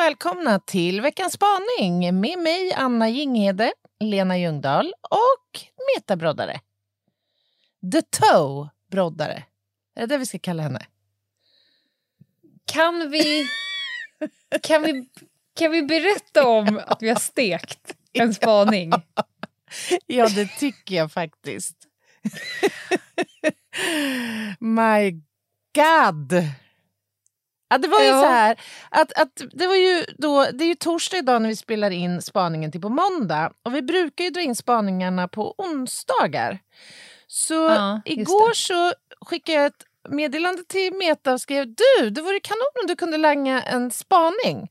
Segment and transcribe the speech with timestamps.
[0.00, 5.60] Välkomna till veckans spaning med mig Anna Jinghede, Lena Ljungdahl och
[5.96, 6.60] Meta Broddare.
[7.92, 9.44] The Toe Broddare.
[9.94, 10.86] Är det det vi ska kalla henne?
[12.64, 13.48] Kan vi,
[14.62, 15.08] kan, vi,
[15.54, 18.92] kan vi berätta om att vi har stekt en spaning?
[20.06, 21.76] Ja, det tycker jag faktiskt.
[24.58, 25.10] My
[25.74, 26.32] God!
[27.70, 28.20] Ja, det var ju Ja.
[28.22, 31.56] så här, att, att det, var ju då, det är ju torsdag idag när vi
[31.56, 33.52] spelar in spaningen till på måndag.
[33.62, 36.58] Och vi brukar ju dra in spaningarna på onsdagar.
[37.26, 38.92] Så Ja, igår så
[39.26, 43.16] skickade jag ett meddelande till Meta och skrev du, det vore kanon om du kunde
[43.18, 44.68] langa en spaning.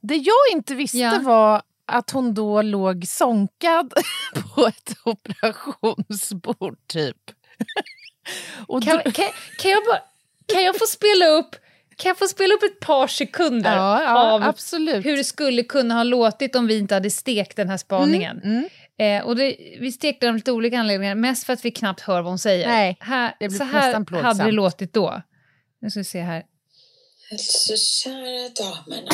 [0.00, 1.18] Det jag inte visste Ja.
[1.22, 3.92] var att hon då låg sonkad
[4.54, 7.16] på ett operationsbord typ.
[8.68, 9.12] Kan, kan,
[9.58, 10.00] kan, jag bara,
[10.46, 11.56] kan jag få spela upp
[11.96, 15.06] kan jag få spela upp ett par sekunder ja, ja, av absolut.
[15.06, 18.40] hur det skulle kunna ha låtit om vi inte hade stekt den här spaningen?
[18.44, 18.68] Mm.
[18.98, 22.00] Eh, och det, vi stekte den av lite olika anledningar, mest för att vi knappt
[22.00, 22.68] hör vad hon säger.
[22.68, 24.38] Nej, här, det blir så här hade plågsamt.
[24.38, 25.22] det låtit då.
[25.80, 26.44] Nu ska vi se här.
[27.32, 29.10] Alltså kära damerna.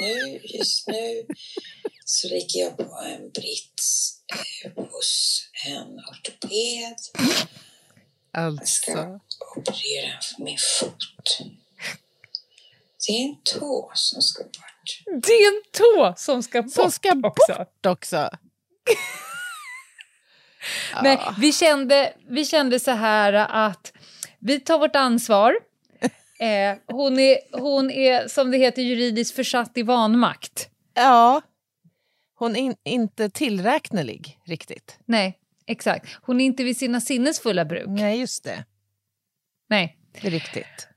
[0.00, 1.26] Nu, just nu
[2.04, 4.16] så ligger jag på en brits
[4.64, 6.96] eh, hos en ortoped.
[8.32, 9.20] Jag ska Alltså.
[9.56, 11.38] operera min fot.
[13.06, 15.22] Det är en tå som ska bort.
[15.22, 17.54] Det är en tå som ska bort Som ska också.
[17.58, 18.30] bort också.
[21.02, 23.92] Nej, vi, kände, vi kände så här att
[24.38, 25.54] vi tar vårt ansvar.
[26.40, 30.68] Eh, hon, är, hon är, som det heter juridiskt, försatt i vanmakt.
[30.94, 31.40] Ja.
[32.34, 34.98] Hon är in, inte tillräknelig riktigt.
[35.04, 36.16] Nej, exakt.
[36.22, 37.84] Hon är inte vid sina sinnesfulla bruk.
[37.86, 38.64] Nej, just det.
[39.68, 39.98] Nej.
[40.20, 40.88] Det är riktigt.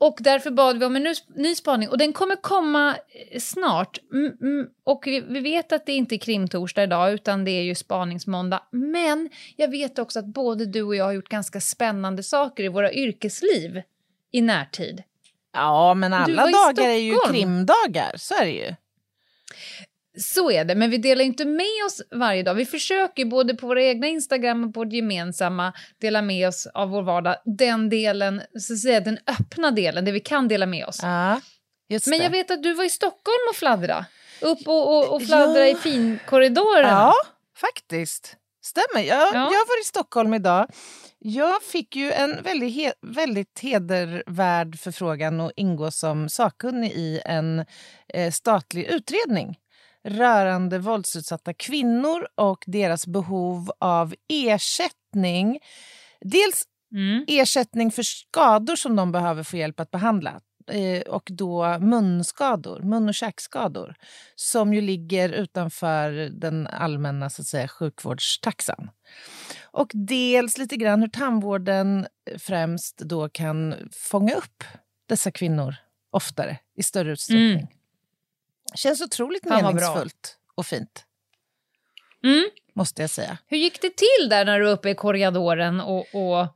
[0.00, 2.96] Och, därför bad vi om en ny, ny spaning och den kommer komma
[3.30, 3.98] eh, snart.
[4.12, 7.62] Mm, mm, och vi, vi vet att det inte är krimtorsdag idag utan det är
[7.62, 8.62] ju spaningsmåndag.
[8.70, 12.68] Men jag vet också att både du och jag har gjort ganska spännande saker i
[12.68, 13.82] våra yrkesliv
[14.30, 15.02] i närtid.
[15.52, 18.16] Ja, men alla dagar är ju krimdagar.
[18.16, 18.74] Så är det ju.
[20.20, 22.54] Så är det, men vi delar inte med oss varje dag.
[22.54, 26.88] Vi försöker både på våra egna Instagram och på vårt gemensamma dela med oss av
[26.90, 27.36] vår vardag.
[27.58, 30.98] Den delen, så att säga, den öppna delen, det vi kan dela med oss.
[31.02, 31.40] Ja,
[31.88, 34.06] just Men jag vet att du var i Stockholm och fladdra.
[34.40, 35.66] Upp och, och, och fladdra Ja.
[35.66, 36.88] i finkorridorerna.
[36.88, 37.12] Ja,
[37.56, 38.36] faktiskt.
[38.64, 39.06] Stämmer.
[39.06, 39.34] Jag, Ja.
[39.34, 40.66] jag var i Stockholm idag.
[41.18, 47.64] Jag fick ju en väldigt, he- väldigt hedervärd förfrågan att ingå som sakkunnig i en
[48.14, 49.56] eh, statlig utredning
[50.08, 55.58] rörande våldsutsatta kvinnor och deras behov av ersättning.
[56.20, 57.24] Dels Mm.
[57.28, 60.40] ersättning för skador som de behöver få hjälp att behandla.
[60.70, 63.94] Eh, och då munskador, mun och käkskador
[64.34, 68.90] som ju ligger utanför den allmänna så att säga, sjukvårdstaxan.
[69.62, 72.06] Och dels lite grann hur tandvården
[72.38, 74.64] främst då kan fånga upp
[75.08, 75.74] dessa kvinnor
[76.10, 77.50] oftare, i större utsträckning.
[77.52, 77.66] Mm.
[78.74, 81.04] Känns otroligt Fan, meningsfullt och fint,
[82.24, 82.44] Mm.
[82.74, 83.38] måste jag säga.
[83.46, 86.06] Hur gick det till där när du var uppe i korridoren och...
[86.14, 86.46] och...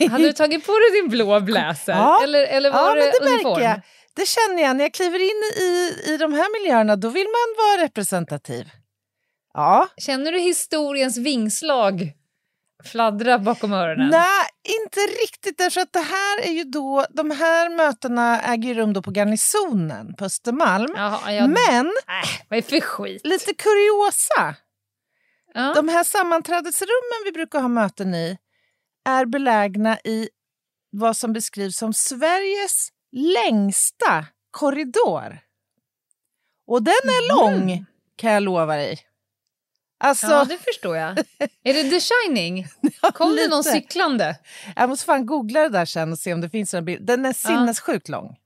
[0.10, 1.92] Hade du tagit på dig din blå blazer?
[1.92, 2.20] Ja.
[2.24, 3.62] Eller, eller var Ja, det, men det uniform?
[3.62, 3.80] jag.
[4.16, 4.76] Det känner jag.
[4.76, 8.70] När jag kliver in i, i de här miljöerna, då vill man vara representativ.
[9.54, 9.88] Ja.
[9.96, 12.12] Känner du historiens vingslag
[12.84, 14.08] fladdra bakom öronen?
[14.08, 14.46] Nej,
[14.78, 15.58] inte riktigt.
[15.58, 19.10] Därför att det här är ju då, de här mötena äger ju rum då på
[19.10, 20.94] Garnisonen på Östermalm.
[20.96, 23.26] Jaha, jag, Men Nej, vad är för skit?
[23.26, 24.54] lite kuriosa.
[25.54, 25.72] Ja.
[25.74, 28.38] De här sammanträdesrummen vi brukar ha möten i
[29.04, 30.28] är belägna i
[30.92, 35.40] vad som beskrivs som Sveriges längsta korridor.
[36.66, 37.86] Och den är lång,
[38.16, 38.98] kan jag lova dig.
[40.02, 41.18] Alltså, ja, det förstår jag.
[41.64, 42.66] Är det The Shining?
[43.14, 44.36] Kom det någon cyklande?
[44.76, 47.04] jag måste fan googla det där sen och se om det finns några bilder.
[47.16, 48.36] Den är sinnessjukt lång.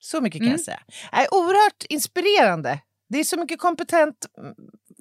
[0.00, 0.52] Så mycket kan Mm.
[0.56, 0.80] jag säga.
[1.12, 2.78] Nej, oerhört inspirerande.
[3.08, 4.26] Det är så mycket kompetent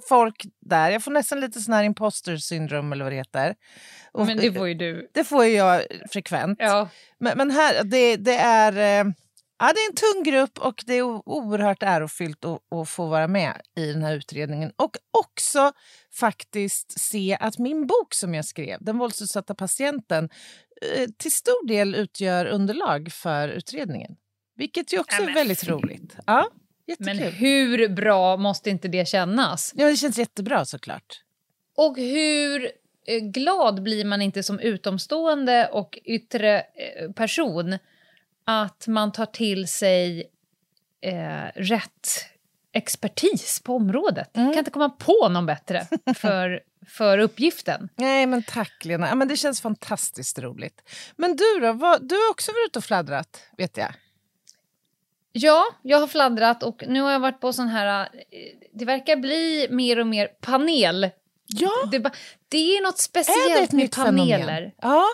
[0.10, 0.92] folk där.
[0.92, 3.56] Jag får nästan lite sån här imposter syndrom eller vad det heter.
[4.12, 5.10] Och- Men det får ju du.
[5.14, 6.58] det får jag frekvent.
[6.62, 6.90] Ja.
[7.20, 9.12] Men, men här, det, det, är, eh,
[9.62, 13.28] ja, det är en tung grupp och det är oerhört ärofyllt att, att få vara
[13.28, 14.72] med i den här utredningen.
[14.76, 15.72] Och också
[16.14, 20.30] faktiskt se att min bok som jag skrev, Den våldsutsatta patienten,
[20.96, 24.16] eh, till stor del utgör underlag för utredningen.
[24.56, 26.16] Vilket ju också Ja, är men väldigt roligt.
[26.26, 26.50] Ja,
[27.00, 27.34] Men jättekul.
[27.40, 29.72] hur bra måste inte det kännas?
[29.76, 31.22] Ja, det känns jättebra såklart.
[31.78, 32.72] Och hur
[33.08, 37.78] eh, glad blir man inte som utomstående och yttre eh, person
[38.46, 40.30] att man tar till sig
[41.02, 42.10] eh, rätt
[42.74, 44.38] expertis på området?
[44.38, 44.50] Mm.
[44.52, 47.90] Kan inte komma på någon bättre för, för uppgiften.
[47.96, 49.08] Nej, men tack Lena.
[49.08, 50.90] Ja, men det känns fantastiskt roligt.
[51.16, 51.74] Men du då?
[51.74, 53.94] Vad, du har också varit ute och fladdrat, vet jag.
[55.34, 58.02] Ja, jag har fladdrat och nu har jag varit på sån här...
[58.02, 58.08] eh,
[58.74, 61.10] Det verkar bli mer och mer panel.
[61.48, 62.12] Ja, Det,
[62.50, 64.38] det är något är speciellt ett med paneler.
[64.40, 64.72] fenomen?
[64.82, 65.06] Ja,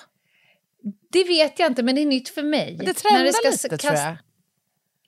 [1.10, 2.68] Det vet jag inte, men det är nytt för mig.
[2.78, 4.18] men det När trendar ska lite tror jag.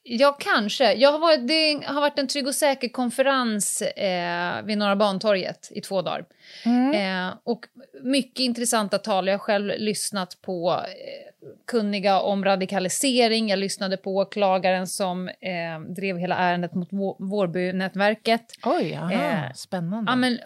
[0.04, 0.94] Ja, kanske.
[0.94, 5.82] Jag har varit, det har varit en Trygg och säker-konferens eh, vid Norra Bantorget i
[5.82, 6.26] två dagar.
[6.66, 7.28] Mm.
[7.28, 7.66] Eh, och
[8.04, 9.28] mycket intressanta tal.
[9.28, 13.50] Jag har själv lyssnat på eh, kunniga om radikalisering.
[13.50, 18.46] Jag lyssnade på åklagaren som eh, drev hela ärendet mot Vå- Vårbynätverket.
[18.64, 20.12] Oj, aha, Eh, spännande.
[20.12, 20.38] Ja, men,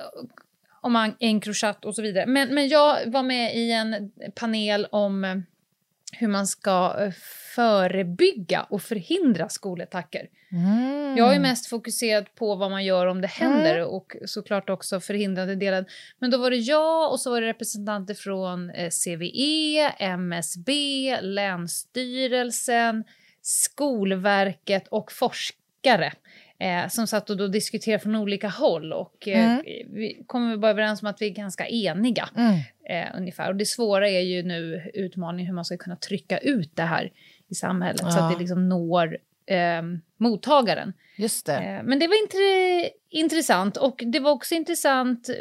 [0.83, 2.25] om Encrochat och så vidare.
[2.25, 5.35] Men, men jag var med i en panel om eh,
[6.12, 7.12] hur man ska eh,
[7.56, 10.27] förebygga och förhindra skolattacker.
[10.51, 11.18] Mm.
[11.18, 15.56] Jag är mest fokuserad på vad man gör om det händer och såklart också förhindrande
[15.56, 15.85] delen.
[16.19, 20.71] Men då var det jag och så var det representanter från eh, CVE, MSB,
[21.21, 23.03] Länsstyrelsen,
[23.41, 26.13] Skolverket och forskare
[26.63, 28.94] eh, som satt och då diskuterade från olika håll.
[28.94, 29.63] Och eh, Mm.
[29.94, 32.60] vi kommer bara överens om att vi är ganska eniga Mm.
[32.89, 33.50] eh, ungefär.
[33.50, 37.12] Och det svåra är ju nu utmaningen hur man ska kunna trycka ut det här
[37.48, 38.25] i samhället så Ja.
[38.27, 39.81] att det liksom når eh,
[40.18, 40.94] mottagaren.
[41.18, 41.54] Just det.
[41.57, 45.36] Eh, men det var intre- intressant och det var också intressant eh,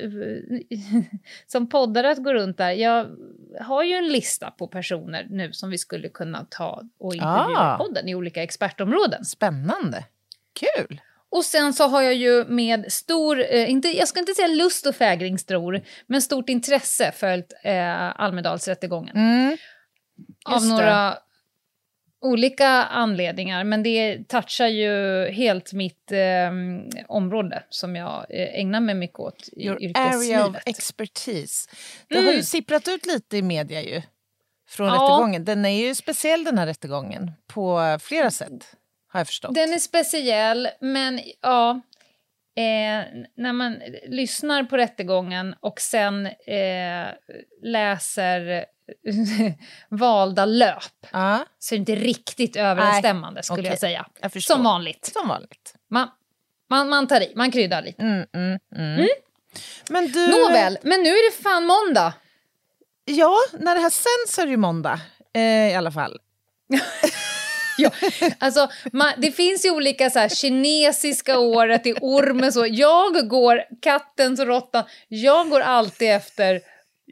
[1.46, 2.70] som poddare att gå runt där.
[2.70, 3.06] Jag
[3.60, 7.78] har ju en lista på personer nu som vi skulle kunna ta och intervjua Ah.
[7.78, 9.24] podden i olika expertområden.
[9.24, 10.04] Spännande.
[10.52, 11.00] Kul.
[11.32, 14.86] Och sen så har jag ju med stor, eh, inte, jag ska inte säga lust
[14.86, 19.16] och fägringstror, men stort intresse följt eh, Almedalsrättegången.
[19.16, 19.56] Mm.
[20.44, 20.68] Av det.
[20.68, 21.18] några
[22.24, 26.50] olika anledningar, men det touchar ju helt mitt eh,
[27.08, 30.46] område som jag eh, ägnar mig mycket åt i Your area yrkeslivet.
[30.48, 31.68] of expertise.
[32.08, 32.26] Det Mm.
[32.26, 34.02] har ju sipprat ut lite i media ju.
[34.68, 34.92] Från Ja.
[34.94, 35.44] rättegången.
[35.44, 37.30] Den är ju speciell den här rättegången.
[37.46, 38.76] På flera sätt.
[39.12, 39.54] Har jag förstått.
[39.54, 41.80] Den är speciell, men ja...
[42.56, 43.04] Eh,
[43.36, 47.06] när man lyssnar på rättegången och sen eh,
[47.62, 48.64] läser
[49.88, 53.70] valda löp Ja, så är det inte riktigt överensstämmande skulle okej.
[53.70, 54.06] jag säga.
[54.20, 54.42] jag.
[54.42, 55.04] Som vanligt.
[55.04, 55.74] Som vanligt.
[55.90, 56.08] Man,
[56.70, 58.02] man, man tar i, man kryddar lite.
[58.02, 59.08] Mm, mm, mm.
[59.90, 60.26] Men du...
[60.26, 62.12] Nåväl, men nu är det fan måndag.
[63.04, 65.00] Ja, när det här sänds är det ju måndag.
[65.34, 66.18] Eh, I alla fall.
[67.78, 67.90] Ja,
[68.38, 72.52] alltså, man, det finns ju olika så här, kinesiska året i ormen.
[72.52, 72.66] Så.
[72.70, 74.84] Jag går kattens och råttan.
[75.08, 76.60] Jag går alltid efter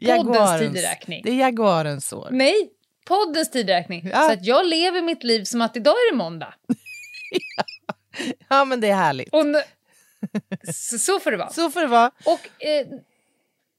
[0.05, 1.21] poddens Jaguarens- tideräkning.
[1.25, 2.27] Det är jaguarens år.
[2.31, 2.69] Nej,
[3.07, 4.09] poddens tideräkning.
[4.13, 4.21] Ja.
[4.27, 6.53] Så att jag lever mitt liv som att idag är det måndag.
[8.49, 9.33] Ja, men det är härligt.
[9.33, 9.45] Och
[10.73, 11.49] så får det vara.
[11.49, 12.11] Så får det vara.
[12.25, 12.87] Och eh,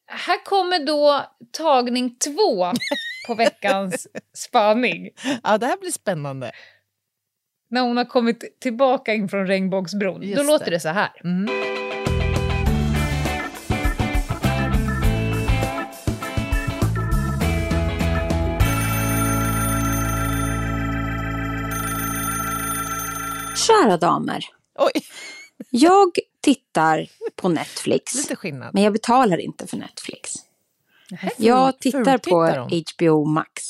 [0.07, 2.65] här kommer då tagning två
[3.27, 5.09] på veckans spaning.
[5.43, 6.53] Ja, det här blir spännande.
[7.71, 10.23] När hon har kommit tillbaka in från regnbågsbron.
[10.23, 10.71] Just Då låter det.
[10.71, 11.11] det så här.
[11.25, 11.49] Mm.
[23.57, 24.45] Kära damer,
[24.79, 25.03] Oj,
[25.71, 26.09] jag
[26.41, 28.75] tittar på Netflix, lite skillnad.
[28.75, 30.35] men jag betalar inte för Netflix.
[31.37, 32.69] Jag tittar på?
[32.97, 33.63] HBO Max,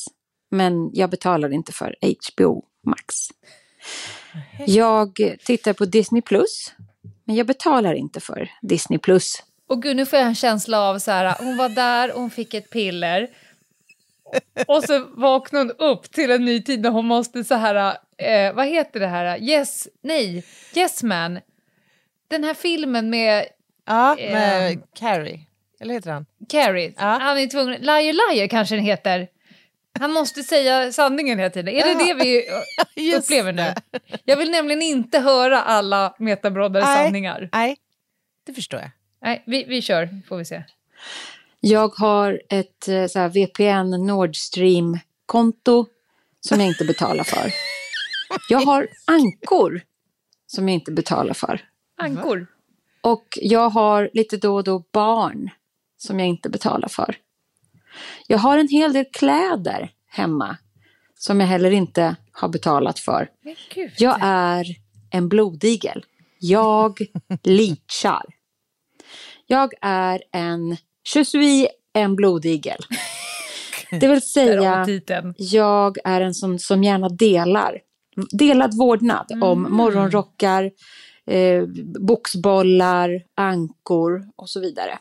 [0.50, 3.14] men jag betalar inte för HBO Max.
[4.66, 5.12] Jag
[5.44, 6.72] tittar på Disney Plus,
[7.25, 9.42] men jag betalar inte för Disney Plus.
[9.68, 12.30] Och gud, nu får jag en känsla av så här, hon var där och hon
[12.30, 13.28] fick ett piller.
[14.66, 18.54] Och så vaknade hon upp till en ny tid när hon måste så här, eh,
[18.54, 20.44] vad heter det här, yes, nej,
[20.75, 21.40] yes man.
[22.28, 23.46] Den här filmen med
[23.84, 24.82] Ja, med Ehm.
[24.94, 25.40] Carrie.
[25.82, 26.26] Eller heter han?
[26.48, 27.02] Carrie, Ja.
[27.20, 29.28] han är tvungen, Liar Liar kanske den heter.
[29.98, 31.74] Han måste säga sanningen hela tiden.
[31.74, 32.14] Är det det
[32.96, 33.74] vi upplever nu?
[34.24, 37.06] Jag vill nämligen inte höra alla metabroddares Nej.
[37.06, 37.48] sanningar.
[37.52, 37.76] Nej,
[38.46, 38.90] det förstår jag.
[39.22, 40.62] Nej, vi, vi kör, får vi se.
[41.60, 45.86] Jag har ett eh, så här, VPN Nord Stream-konto
[46.40, 47.52] som jag inte betalar för.
[48.48, 49.80] Jag har ankor
[50.46, 51.60] som jag inte betalar för.
[51.96, 52.46] Ankor.
[53.00, 55.50] Och jag har lite då och då barn
[56.06, 57.16] som jag inte betalar för.
[58.26, 60.56] Jag har en hel del kläder hemma
[61.18, 63.28] som jag heller inte har betalat för.
[63.99, 64.66] Jag är
[65.11, 66.04] en blodigel.
[66.38, 66.99] Jag
[67.42, 68.23] leachar.
[69.47, 70.76] Jag är en...
[71.14, 72.78] Je suis en blodigel.
[74.00, 74.87] Det vill säga,
[75.37, 77.78] jag är en som, som gärna delar.
[78.30, 80.71] Delad vårdnad om morgonrockar,
[81.26, 81.64] eh,
[82.00, 84.99] boxbollar, ankor och så vidare.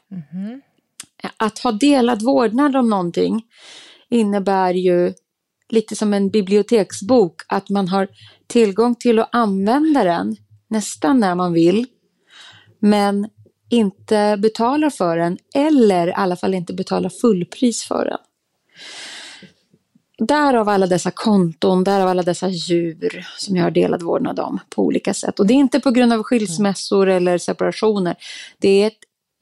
[1.38, 3.44] Att ha delad vårdnad om någonting
[4.10, 5.14] innebär ju
[5.70, 8.08] lite som en biblioteksbok, att man har
[8.48, 10.36] tillgång till att använda den
[10.68, 11.86] nästan när man vill,
[12.80, 13.30] men
[13.70, 18.20] inte betalar för den eller i alla fall inte betalar fullpris för den.
[20.28, 24.84] Därav alla dessa konton, därav alla dessa djur som jag har delad vårdnad om på
[24.84, 25.40] olika sätt.
[25.40, 28.16] Och det är inte på grund av skilsmässor eller separationer.
[28.60, 29.00] Det är ett,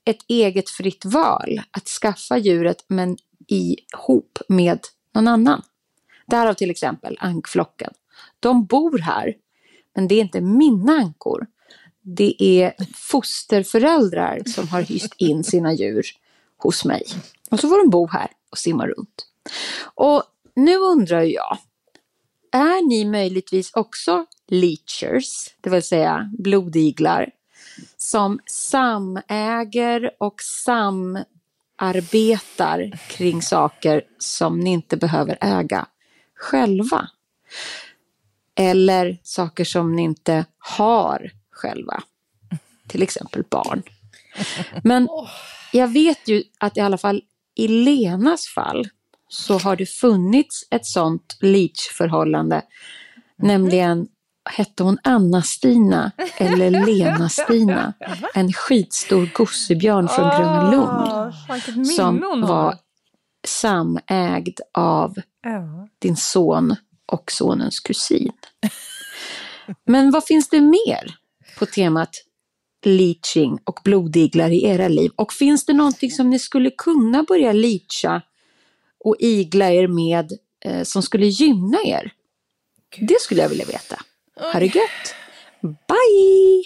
[0.09, 4.79] ett eget fritt val att skaffa djuret men ihop med
[5.15, 5.61] någon annan.
[6.25, 7.93] Därav till exempel ankflocken.
[8.39, 9.35] De bor här,
[9.95, 11.47] men det är inte mina ankor.
[12.01, 16.05] Det är fosterföräldrar som har hyst in sina djur
[16.57, 17.03] hos mig.
[17.51, 19.25] Och så får de bo här och simma runt.
[19.95, 20.23] Och
[20.55, 21.57] nu undrar jag,
[22.51, 27.29] är ni möjligtvis också leechers, det vill säga blodiglar,
[28.11, 35.87] som samäger och samarbetar kring saker som ni inte behöver äga
[36.35, 37.09] själva?
[38.55, 42.03] Eller saker som ni inte har själva,
[42.87, 43.83] till exempel barn.
[44.83, 45.07] Men
[45.73, 47.21] jag vet ju att i alla fall
[47.55, 48.89] i Lenas fall
[49.27, 52.61] så har det funnits ett sånt leach-förhållande.
[53.35, 54.07] Nämligen,
[54.51, 57.93] hette hon Anna-Stina eller Lena-Stina?
[58.33, 61.87] En skitstor gossebjörn från Gröna Lund.
[61.87, 62.75] Som var
[63.47, 65.15] samägd av
[65.99, 66.75] din son
[67.05, 68.31] och sonens kusin.
[69.85, 71.15] Men vad finns det mer
[71.59, 72.09] på temat
[72.85, 75.11] leaching och blodiglar i era liv?
[75.15, 78.21] Och finns det någonting som ni skulle kunna börja leacha
[79.05, 80.31] och igla er med
[80.65, 82.11] eh, som skulle gynna er?
[82.99, 83.99] Det skulle jag vilja veta.
[84.39, 85.15] Ha det gött!
[85.61, 86.63] Bye!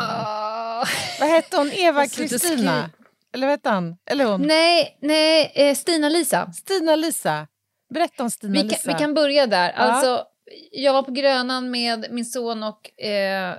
[1.20, 1.72] Vad hette hon?
[1.72, 2.58] Eva Jag sitter och Kristina?
[2.58, 2.90] skriver.
[3.34, 3.98] Eller vad hette han?
[4.06, 4.42] Eller hon?
[4.42, 6.52] Nej, nej eh, Stina-Lisa.
[6.54, 7.48] Stina-Lisa.
[7.94, 8.76] Berätta om Vi Stina-Lisa.
[8.76, 9.72] kan, vi kan börja där.
[9.72, 10.24] Alltså,
[10.72, 13.56] jag var på Grönan med min son och eh,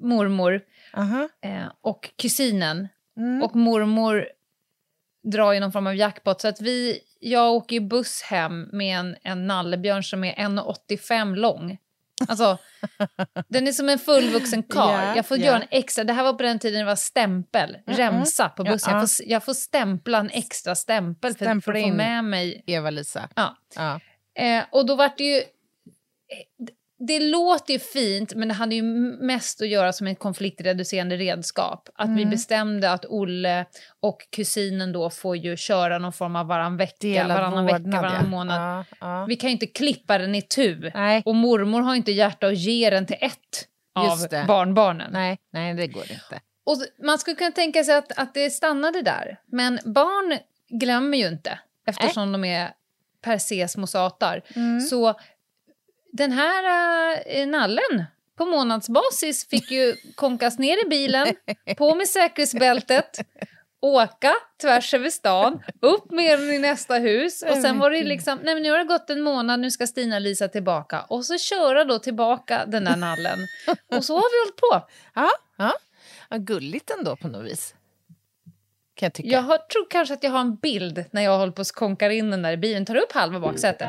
[0.00, 0.60] mormor
[0.96, 1.28] Aha.
[1.44, 2.88] eh, och kusinen.
[3.16, 3.42] Mm.
[3.42, 4.26] Och mormor
[5.22, 6.40] drar ju någon form av jackpot.
[6.40, 11.36] Så att vi, jag åker ju buss hem med en, en nallebjörn som är 1,85
[11.36, 11.78] lång.
[12.28, 12.58] Alltså,
[13.48, 15.04] den är som en fullvuxen karl.
[15.04, 15.44] Ja, jag får ja.
[15.44, 18.92] göra en extra, det här var på den tiden det var stämpel, remsa på bussen.
[18.94, 19.00] ja.
[19.00, 22.64] Jag, får, jag får stämpla en extra stämpel för, för att få med mig.
[22.66, 23.28] Eva-Lisa.
[23.36, 23.56] Ja.
[23.76, 24.00] Ja.
[24.42, 25.42] Eh, och då vart det ju...
[27.06, 31.88] Det låter ju fint, men det hade ju mest att göra som ett konfliktreducerande redskap.
[31.94, 33.66] Att vi bestämde att Olle
[34.00, 38.02] och kusinen då får ju köra någon form av varann vecka, Delad varannan vecka, vårdnad,
[38.02, 38.30] varannan ja.
[38.30, 38.60] månad.
[38.60, 39.24] Ja, ja.
[39.28, 40.90] Vi kan ju inte klippa den i tu.
[40.94, 41.22] Nej.
[41.26, 45.10] Och mormor har inte hjärta att ge den till ett av barnbarnen.
[45.12, 46.40] Nej, nej, det går inte.
[46.64, 49.38] Och man skulle kunna tänka sig att, att det stannade där.
[49.46, 52.70] Men barn glömmer ju inte eftersom de är
[53.22, 54.42] per se små satar.
[54.90, 55.14] Så
[56.12, 56.64] den här
[57.26, 58.04] äh, nallen
[58.38, 61.34] på månadsbasis fick ju konkas ner i bilen,
[61.76, 63.18] på med säkerhetsbältet,
[63.80, 68.38] åka tvärs över stan, upp med den i nästa hus och sen var det liksom,
[68.42, 71.84] nej men nu har det gått en månad, nu ska Stina-Lisa tillbaka och så köra
[71.84, 73.38] då tillbaka den där nallen.
[73.96, 74.94] Och så har vi hållit på.
[75.14, 75.72] Ja, ja.
[76.28, 77.74] ja gulligt ändå på något vis.
[78.94, 79.28] Kan jag tycka.
[79.28, 82.10] Jag har, tror kanske att jag har en bild när jag håller på och konkar
[82.10, 82.84] in den där i bilen.
[82.84, 83.88] Tar upp halva baksätet.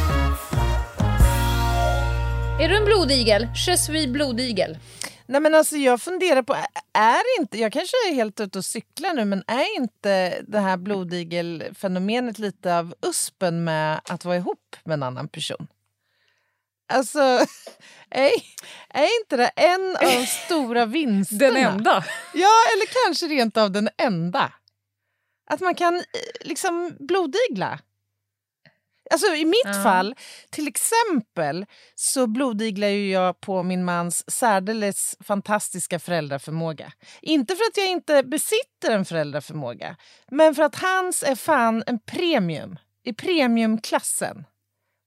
[2.61, 3.47] Är du en blodigel?
[3.67, 4.77] Je suis blodigel.
[5.25, 6.53] Nej men alltså jag funderar på,
[6.93, 10.77] är inte, jag kanske är helt ute och cyklar nu men är inte det här
[10.77, 15.67] blodigelfenomenet lite av uspen med att vara ihop med en annan person?
[16.93, 17.19] Alltså,
[18.09, 18.31] är,
[18.89, 21.53] är inte det en av de stora vinsterna?
[21.53, 22.03] Den enda?
[22.33, 24.53] Ja, eller kanske rent av den enda.
[25.49, 26.01] Att man kan eh,
[26.41, 27.79] liksom blodigla.
[29.11, 29.73] Alltså i mitt Ja.
[29.83, 30.15] fall,
[30.49, 31.65] till exempel,
[31.95, 36.91] så blodiglar ju jag på min mans särdeles fantastiska föräldraförmåga.
[37.21, 39.95] Inte för att jag inte besitter en föräldraförmåga,
[40.31, 44.45] men för att hans är fan en premium, i premiumklassen.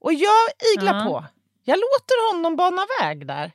[0.01, 1.05] Och jag iglar Ja.
[1.07, 1.25] på.
[1.65, 3.53] Jag låter honom bana väg där.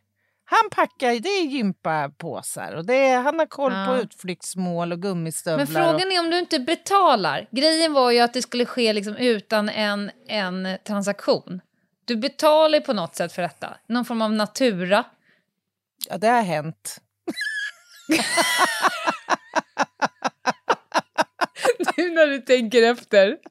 [0.52, 3.86] Han packar, det är gympapåsar och det är, han har koll Ja.
[3.88, 5.58] på utflyktsmål och gummistövlar.
[5.58, 7.48] Men frågan är om du inte betalar.
[7.52, 11.62] Grejen var ju att det skulle ske liksom utan en, en transaktion.
[12.06, 13.78] Du betalar ju på något sätt för detta.
[13.88, 15.04] Någon form av natura.
[16.10, 16.98] Ja, det har hänt.
[21.98, 23.38] Nu när du tänker efter.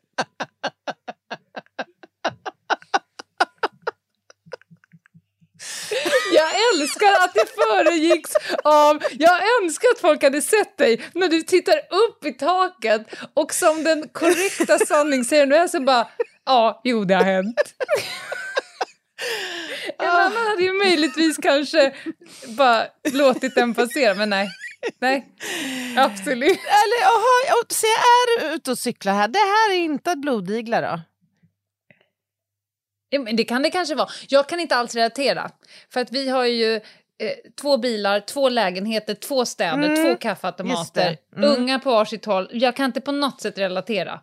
[6.35, 6.49] Jag
[6.81, 8.31] älskar att det föregicks
[8.65, 9.03] av...
[9.13, 13.85] Jag önskar att folk hade sett dig när du tittar upp i taket och som
[13.85, 16.09] den korrekta sanningssägaren du är så bara...
[16.47, 17.75] Ja, jo det har hänt.
[19.99, 21.95] En annan hade ju möjligtvis kanske
[22.47, 24.49] bara låtit den passera, men nej.
[25.01, 25.27] Nej,
[25.97, 26.59] absolut.
[26.59, 29.29] Eller aha, och se, är ute och cyklar här?
[29.29, 31.01] Det här är inte att blodigla då?
[33.37, 34.09] Det kan det kanske vara.
[34.29, 35.51] Jag kan inte alls relatera.
[35.91, 36.81] För att vi har ju eh,
[37.61, 41.17] två bilar, två lägenheter, två städer, Mm, två kaffeautomater.
[41.37, 41.51] Mm.
[41.51, 42.49] unga på varsitt håll.
[42.53, 44.21] Jag kan inte på något sätt relatera.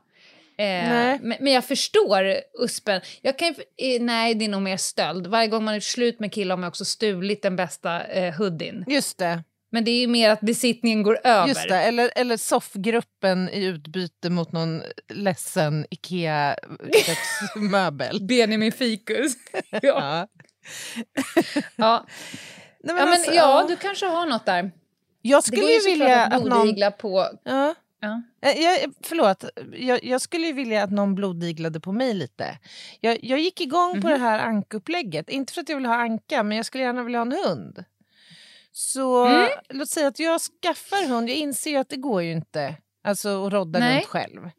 [0.58, 3.02] Eh, men, men jag förstår uspen.
[3.22, 5.28] Jag kan, eh, nej, det är nog mer stöld.
[5.28, 8.86] Varje gång man är slut med killar har man också stulit den bästa eh, hoodien.
[8.88, 9.44] Just det.
[9.76, 11.48] Men det är ju mer att besittningen går över.
[11.48, 11.82] Just det.
[11.82, 18.22] Eller, eller soffgruppen i utbyte mot någon ledsen Ikea-köksmöbel.
[18.28, 19.34] Benjamin Fikus.
[19.70, 19.80] ja.
[19.82, 20.28] ja.
[21.76, 22.06] Ja.
[22.84, 24.72] Nej, ja, men alltså, ja, du kanske har något där.
[25.22, 26.76] Jag Det skulle går ju ju vilja att att någon...
[27.00, 27.28] på...
[27.44, 27.76] Ja.
[28.00, 28.22] Ja.
[28.42, 32.58] Eh, Jag, förlåt, jag, jag skulle ju vilja att någon blodiglade på mig lite.
[33.02, 34.20] Jag, jag gick igång på Mhm.
[34.20, 35.30] det här ankupplägget.
[35.30, 37.84] Inte för att jag vill ha anka, men jag skulle gärna vilja ha en hund.
[38.78, 39.50] Så Mm.
[39.70, 41.30] låt säga att jag skaffar hund.
[41.30, 43.96] Jag inser ju att det går ju inte alltså, att rodda Nej.
[43.96, 44.50] runt själv.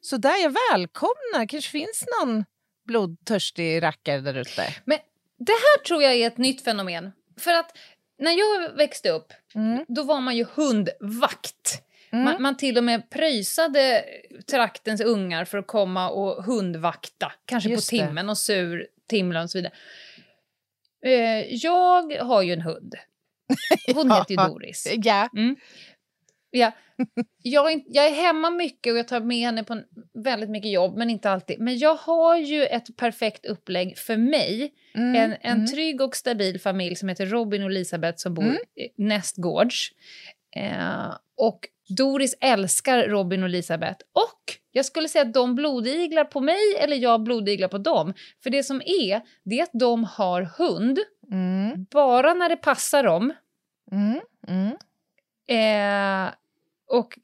[0.00, 2.44] Så där jag välkomnar, kanske finns någon
[2.86, 4.74] blodtörstig rackare där ute.
[4.84, 4.98] Men
[5.38, 7.12] det här tror jag är ett nytt fenomen.
[7.38, 7.78] För att
[8.18, 9.84] när jag växte upp, Mm.
[9.88, 11.82] då var man ju hundvakt.
[12.12, 14.04] Man, man till och med pröjsade
[14.50, 17.32] traktens ungar för att komma och hundvakta.
[17.44, 18.06] Kanske Just på det.
[18.06, 19.72] timmen och sur timlön och så vidare.
[21.06, 22.94] Eh, jag har ju en hund.
[23.94, 24.88] Hon heter ju Doris.
[24.96, 25.28] Ja.
[25.36, 25.56] Mm.
[26.50, 26.72] Ja.
[27.42, 29.82] Jag, är, jag är hemma mycket och jag tar med henne på
[30.14, 31.60] väldigt mycket jobb, men inte alltid.
[31.60, 34.72] Men jag har ju ett perfekt upplägg för mig.
[34.94, 35.66] Mm, En, en mm.
[35.66, 38.56] trygg och stabil familj som heter Robin och Elisabeth som bor Mm.
[38.96, 39.90] nästgårds.
[40.56, 44.04] Eh, och Doris älskar Robin och Elisabeth.
[44.12, 44.40] Och
[44.72, 48.14] jag skulle säga att de blodiglar på mig eller jag blodiglar på dem.
[48.42, 50.98] För det som är, det är att de har hund
[51.32, 51.86] Mm.
[51.90, 53.32] bara när det passar dem.
[53.92, 54.20] Mm.
[54.48, 54.76] Mm.
[55.48, 56.32] Eh,
[56.90, 57.18] och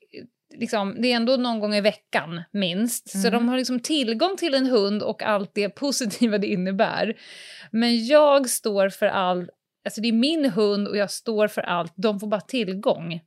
[0.55, 3.11] liksom, det är ändå någon gång i veckan minst.
[3.11, 3.33] Så Mm.
[3.33, 7.17] de har liksom tillgång till en hund och allt det positiva det innebär.
[7.71, 9.51] Men jag står för all...
[9.85, 11.93] Alltså det är min hund och jag står för allt.
[11.97, 13.21] De får bara tillgång.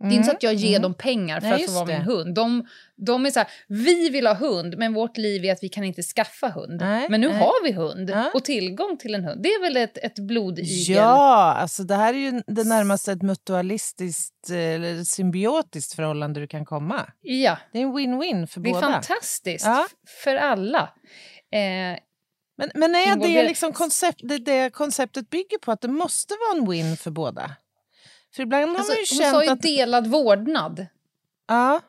[0.00, 0.82] Det är inte så att jag ger Mm.
[0.82, 1.92] dem pengar för Nej, att få vara det.
[1.92, 2.34] min hund.
[2.34, 5.68] De, de är så här, vi vill ha hund, men vårt liv är att vi
[5.68, 6.80] kan inte skaffa hund.
[6.80, 7.38] Nej, men nu nej.
[7.38, 8.30] har vi hund Ja.
[8.34, 9.42] och tillgång till en hund.
[9.42, 10.96] Det är väl ett, ett blodigel?
[10.96, 16.64] Ja, alltså det här är ju det närmaste ett mutualistiskt eller symbiotiskt förhållande du kan
[16.64, 17.06] komma.
[17.22, 17.58] ja.
[17.72, 18.92] Det är en win-win för Det är båda.
[18.92, 19.86] fantastiskt Ja.
[20.24, 20.80] för alla.
[21.52, 21.98] Eh,
[22.60, 26.58] Men, men är det liksom koncept, det, det konceptet bygger på att det måste vara
[26.62, 27.50] en win för båda?
[28.38, 29.62] För ibland har alltså, man ju hon känt sa ju att...
[29.62, 30.86] delad vårdnad.
[31.48, 31.80] Ja.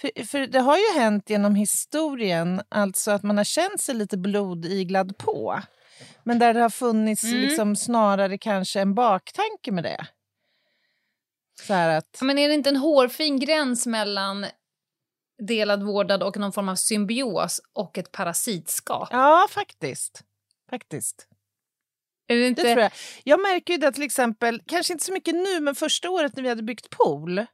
[0.00, 4.16] För, för det har ju hänt genom historien alltså att man har känt sig lite
[4.16, 5.60] blodiglad på.
[6.22, 7.40] Men där det har funnits Mm.
[7.40, 10.06] liksom snarare kanske en baktanke med det.
[11.66, 12.18] Så att...
[12.22, 14.46] Men är det inte en hårfin gräns mellan
[15.38, 19.08] delad vårdnad och någon form av symbios och ett parasitskap?
[19.12, 20.24] Ja, faktiskt.
[20.70, 21.28] Faktiskt.
[22.28, 22.62] Är det inte...
[22.62, 22.92] Det tror jag.
[23.24, 26.42] Jag märker ju det till exempel, kanske inte så mycket nu, men första året när
[26.42, 27.46] vi hade byggt pool,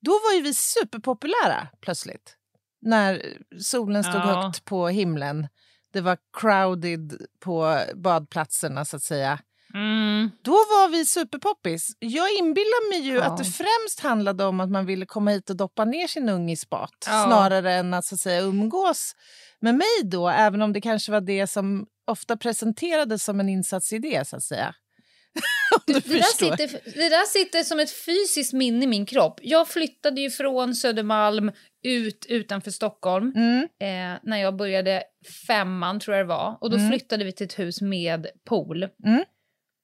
[0.00, 2.36] då var ju vi superpopulära plötsligt.
[2.82, 3.22] När
[3.60, 4.42] solen stod Ja.
[4.42, 5.48] högt på himlen.
[5.92, 9.38] Det var crowded på badplatserna så att säga.
[9.74, 10.30] Mm.
[10.42, 11.88] Då var vi superpoppis.
[11.98, 13.22] Jag inbillar mig ju Ja.
[13.24, 16.52] att det främst handlade om att man ville komma hit och doppa ner sin unge
[16.52, 17.06] i spat.
[17.06, 17.24] Ja.
[17.26, 19.12] Snarare än att, så att säga, umgås
[19.60, 20.28] med mig då.
[20.28, 24.74] Även om det kanske var det som ofta presenterades som en insatsidé så att säga.
[25.86, 29.40] Det där, sitter, det där sitter som ett fysiskt minne i min kropp.
[29.42, 31.52] Jag flyttade ju från Södermalm
[31.84, 33.62] ut utanför Stockholm Mm.
[33.62, 35.02] eh, när jag började
[35.46, 36.58] femman, tror jag det var.
[36.60, 36.90] Och då Mm.
[36.90, 38.82] flyttade vi till ett hus med pool.
[38.82, 39.24] Mm.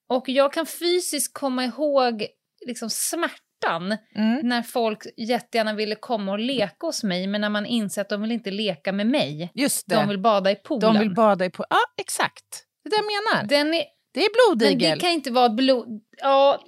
[0.09, 2.27] Och jag kan fysiskt komma ihåg
[2.67, 2.91] liksom
[3.63, 4.41] smärtan Mm.
[4.49, 8.23] när folk jättegärna ville komma och leka hos mig men när man inser att de
[8.23, 9.51] vill inte leka med mig.
[9.55, 9.95] Just det.
[9.95, 10.95] De vill bada i poolen.
[10.95, 11.67] De vill bada i pool.
[11.71, 12.45] Ja, exakt.
[12.85, 13.49] Det är det jag menar.
[13.49, 14.99] Den är, Det är men blodigel.
[14.99, 16.01] det kan inte vara blod...
[16.23, 16.63] Ja,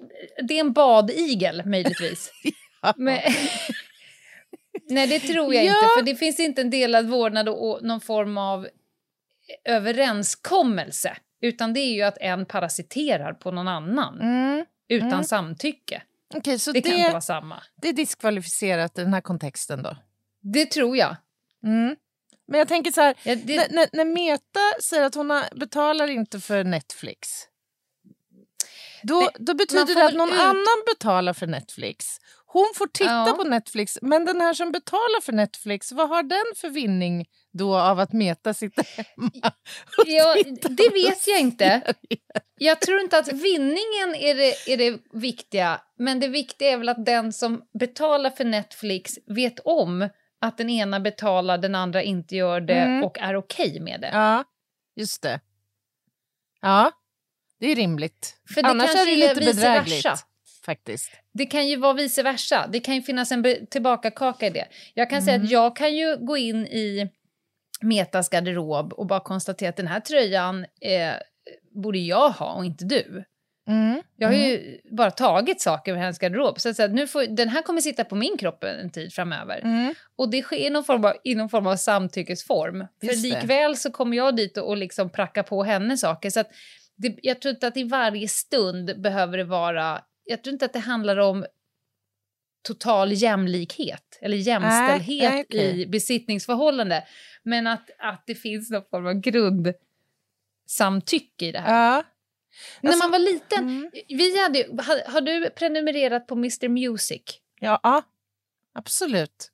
[0.48, 2.32] det är en badigel möjligtvis.
[2.96, 3.18] Men...
[4.90, 5.68] Nej, det tror jag Ja.
[5.70, 5.86] inte.
[5.98, 8.68] För det finns inte en delad vårdnad och någon form av
[9.64, 11.16] överenskommelse.
[11.42, 14.64] Utan det är ju att en parasiterar på någon annan Mm.
[14.88, 15.24] utan Mm.
[15.24, 16.02] samtycke.
[16.34, 17.62] Okej, så Det det, kan inte vara samma.
[17.76, 19.96] det är diskvalificerat i den här kontexten då?
[20.42, 21.16] Det tror jag.
[21.64, 21.96] Mm.
[22.48, 26.08] Men jag tänker så här, Ja, det- när, när, när Meta säger att hon betalar
[26.08, 27.28] inte för Netflix,
[29.02, 32.06] då, Nej, då betyder det att någon ut- annan betalar för Netflix.
[32.46, 33.34] Hon får titta Ja.
[33.36, 37.76] på Netflix, men den här som betalar för Netflix, vad har den för vinning då
[37.76, 39.52] av att Meta sitter hemma?
[40.06, 40.36] Ja,
[40.68, 41.94] det vet jag inte.
[42.58, 46.88] Jag tror inte att vinningen är det, är det viktiga, men det viktiga är väl
[46.88, 50.08] att den som betalar för Netflix vet om
[50.40, 53.04] att den ena betalar, den andra inte gör det Mm.
[53.04, 54.10] och är okej med det.
[54.12, 54.44] Ja,
[54.96, 55.40] just det.
[56.60, 56.92] Ja,
[57.60, 58.36] det är rimligt.
[58.54, 60.04] För det Annars är det lite bedrägligt.
[60.04, 60.16] versa.
[60.66, 61.10] Faktiskt.
[61.32, 62.66] Det kan ju vara vice versa.
[62.72, 64.68] Det kan ju finnas en tillbakakaka i det.
[64.94, 65.44] Jag kan säga Mm.
[65.44, 67.10] att jag kan ju gå in i
[67.82, 71.14] Metas garderob och bara konstatera att den här tröjan eh,
[71.74, 73.24] borde jag ha och inte du.
[73.68, 74.02] Mm.
[74.16, 76.60] Jag har ju bara tagit saker ur hennes garderob.
[76.60, 79.60] Så att säga, nu får, den här kommer sitta på min kropp en tid framöver.
[79.64, 79.94] Mm.
[80.16, 82.86] Och det sker i någon form av, i någon form av samtyckesform.
[83.00, 83.28] För Just det.
[83.28, 86.30] likväl så kommer jag dit och, och liksom pracka på henne saker.
[86.30, 86.50] Så att
[86.96, 90.00] det, jag tror inte att i varje stund behöver det vara...
[90.24, 91.44] Jag tror inte att det handlar om
[92.62, 95.80] total jämlikhet eller jämställdhet nej, okej.
[95.82, 97.04] i besittningsförhållande.
[97.42, 101.94] Men att, att det finns någon form av grundsamtycke i det här.
[101.96, 102.02] Ja.
[102.80, 103.90] När Alltså, man var liten, mm.
[104.08, 107.22] vi hade, har, har du prenumererat på Mr Music?
[107.60, 108.02] Ja, ja,
[108.74, 109.50] absolut.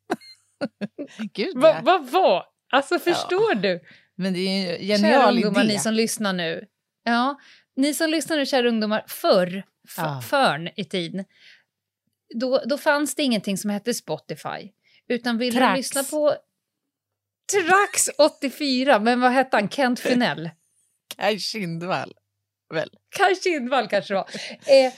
[1.32, 1.60] Gud, ja.
[1.60, 2.44] Vad vad var?
[2.72, 3.80] Alltså förstår du?
[4.14, 5.72] Men det är en Kära genial ungdomar, idé.
[5.72, 6.66] ni som lyssnar nu.
[7.04, 7.40] Ja,
[7.76, 10.20] ni som lyssnar nu, kära ungdomar, förr, f- Ja.
[10.28, 11.24] förn i tiden,
[12.34, 14.70] då, då fanns det ingenting som hette Spotify.
[15.08, 16.36] Utan ville du lyssna på
[17.52, 19.68] Trax 84, men vad hette han?
[19.68, 20.50] Kent Finell?
[21.16, 22.14] Kaj Kindvall.
[22.74, 22.90] Väl?
[23.16, 24.28] Kaj Kindvall kanske det var.
[24.66, 24.92] Eh,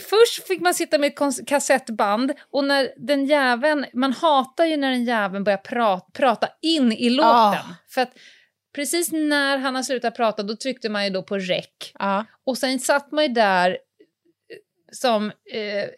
[0.00, 4.90] först fick man sitta med ett kassettband och när den jäveln, man hatar ju när
[4.90, 7.30] den jäveln börjar pra- prata in i låten.
[7.32, 7.74] Ah.
[7.94, 8.12] För att
[8.74, 11.66] precis när han har slutat prata då tryckte man ju då på rec.
[11.98, 12.24] Ja.
[12.46, 13.78] Och sen satt man ju där
[14.92, 15.88] som eh,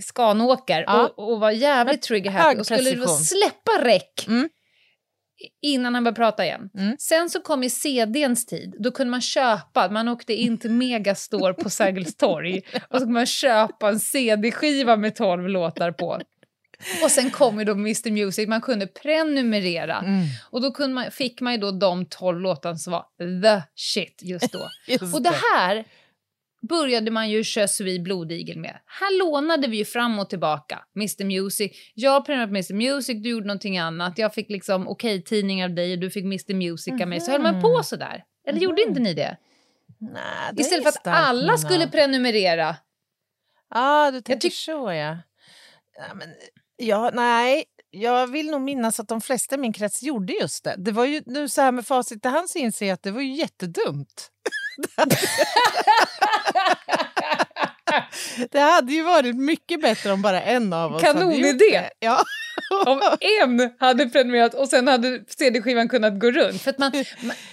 [0.00, 1.06] skanåker Ja.
[1.16, 3.08] och, och var jävligt trigger hög happy och skulle precision.
[3.08, 4.48] släppa rec Mm.
[5.62, 6.70] innan han började prata igen.
[6.78, 6.96] Mm.
[6.98, 8.74] Sen så kom ju CDns tid.
[8.78, 13.12] Då kunde man köpa, man åkte in till Megastore på Sergels torg och så kunde
[13.12, 16.20] man köpa en CD-skiva med 12 låtar på.
[17.04, 19.98] Och sen kom ju då Mr Music, man kunde prenumerera.
[19.98, 20.24] Mm.
[20.50, 23.04] Och då kunde man, fick man ju då de 12 låtarna som var
[23.42, 24.68] the shit just då.
[24.86, 25.84] Just Och det här
[26.68, 28.78] började man ju köra vid blodigel med.
[28.86, 30.84] Här lånade vi ju fram och tillbaka.
[30.96, 31.72] Mr Music.
[31.94, 34.18] Jag prenumererade på Mr Music, du gjorde någonting annat.
[34.18, 37.20] Jag fick liksom okej-tidningar av dig och du fick Mr Music av mig.
[37.20, 38.24] Så höll man på sådär.
[38.46, 39.36] Eller gjorde inte ni det?
[39.98, 41.58] Nej, det Istället för att alla Nina.
[41.58, 42.76] skulle prenumerera.
[43.70, 45.18] Ja, du tänker så ja.
[45.98, 46.28] ja, men,
[46.76, 47.10] ja.
[47.14, 50.74] Nej, jag vill nog minnas att de flesta i min krets gjorde just det.
[50.78, 53.10] Det var ju nu så här med facit i hand så inser jag att det
[53.10, 54.30] var ju jättedumt.
[58.50, 61.70] det hade ju varit mycket bättre om bara en av oss hade gjort Kanonidé.
[61.70, 61.90] det.
[61.98, 62.22] Ja,
[62.86, 63.00] om
[63.38, 66.62] en hade prenumererat och sen hade CD-skivan kunnat gå runt.
[66.62, 66.92] För att man,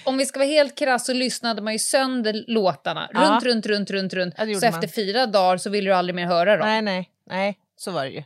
[0.04, 3.10] om vi ska vara helt krass så lyssnade man ju sönder låtarna.
[3.12, 3.20] Ja.
[3.20, 4.34] Runt, runt, runt, runt, runt.
[4.38, 4.62] Ja, så man.
[4.62, 6.68] efter fyra dagar så ville du aldrig mer höra dem.
[6.68, 8.22] Nej, nej, nej, så var det ju.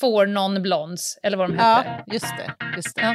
[0.00, 2.04] Four Non Blondes, eller vad de Ja, hette.
[2.12, 2.52] just det.
[2.76, 3.02] Just det.
[3.02, 3.14] Ja.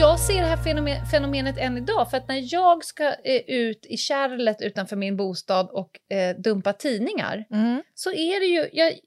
[0.00, 3.86] Jag ser det här fenomen, fenomenet än idag, för att när jag ska eh, ut
[3.86, 7.82] i kärlet utanför min bostad och eh, dumpa tidningar, Mm.
[7.94, 8.68] så är det ju...
[8.72, 8.98] Jag,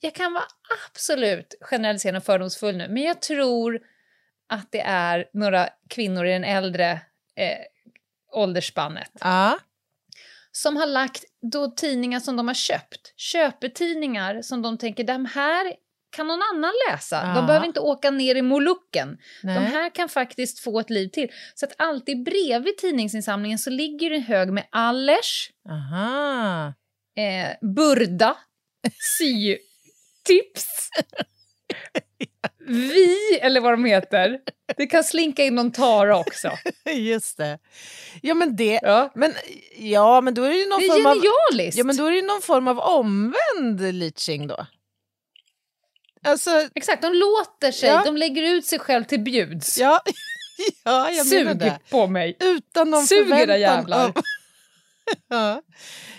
[0.00, 0.44] jag kan vara
[0.90, 3.80] absolut generaliserande och fördomsfull nu, men jag tror
[4.48, 6.90] att det är några kvinnor i den äldre
[7.36, 7.58] eh,
[8.32, 9.58] åldersspannet Ja.
[10.52, 15.72] som har lagt då tidningar som de har köpt, köpetidningar som de tänker, de här
[16.16, 17.22] kan någon annan läsa.
[17.26, 17.34] Ja.
[17.34, 19.18] De behöver inte åka ner i Molukken.
[19.42, 19.54] Nej.
[19.54, 21.28] De här kan faktiskt få ett liv till.
[21.54, 26.66] Så att alltid bredvid tidningsinsamlingen så ligger det en hög med Allers, Aha.
[27.16, 28.36] eh, Burda,
[29.18, 30.66] sytips,
[32.68, 34.38] Vi, eller vad de heter.
[34.76, 36.50] Det kan slinka in någon Tara också.
[36.94, 37.58] Just det.
[38.22, 38.80] Ja, men det...
[38.82, 39.12] Ja.
[39.14, 39.34] Men,
[39.76, 41.14] ja, men då är det ju någon Det är form av...
[41.14, 41.78] genialiskt!
[41.78, 44.66] Ja, men då är det någon form av omvänd leaching då.
[46.26, 48.02] Alltså, Exakt, de låter sig, Ja.
[48.04, 49.78] de lägger ut sig själv till bjuds.
[49.78, 50.00] ja,
[50.84, 51.78] ja jag menar Sug det.
[51.90, 52.36] på mig.
[52.40, 54.04] Utan någon Sug era jävlar.
[54.04, 54.12] av-
[55.28, 55.62] ja.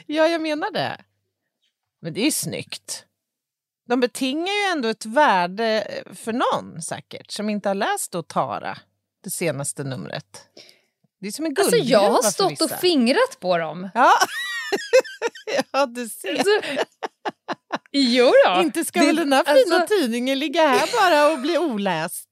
[0.05, 0.97] ja, jag menar det.
[2.01, 3.03] Men det är ju snyggt.
[3.89, 8.77] De betingar ju ändå ett värde för någon säkert som inte har läst då Tara,
[9.23, 10.47] det senaste numret.
[11.21, 13.89] Det är som en Alltså guldgruva jag har stått och fingrat på dem.
[13.93, 14.11] Ja.
[15.71, 16.29] ja, du ser.
[16.31, 16.51] Alltså,
[18.01, 18.61] jo då.
[18.61, 22.29] Inte ska Det- väl den här fina alltså- tidningen ligga här bara och bli oläst?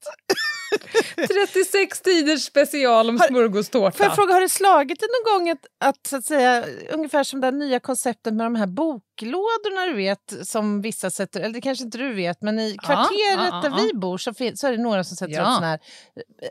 [1.16, 3.96] 36 tiders special om Har- smörgåstårta.
[3.96, 7.24] Får jag fråga, har det slagit dig någon gång att, att, så att säga, ungefär
[7.24, 11.60] som det nya konceptet med de här boklådorna du vet, som vissa sätter, eller det
[11.60, 13.76] kanske inte du vet, men i kvarteret ja, där ja.
[13.82, 15.40] vi bor så, så är det några som sätter Ja.
[15.42, 15.80] upp såna här.